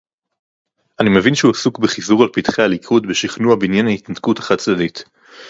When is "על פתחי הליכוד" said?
2.23-3.07